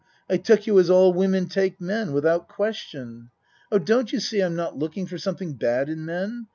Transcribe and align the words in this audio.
I 0.27 0.37
took 0.37 0.65
you 0.65 0.79
as 0.79 0.89
all 0.89 1.13
women 1.13 1.47
take 1.47 1.79
men 1.79 2.11
without 2.11 2.47
question. 2.47 3.29
Oh, 3.71 3.77
don't 3.77 4.11
you 4.11 4.19
see 4.19 4.39
I'm 4.39 4.55
not 4.55 4.75
looking 4.75 5.05
for 5.05 5.19
something 5.19 5.53
bad 5.53 5.89
in 5.89 6.05
men. 6.05 6.47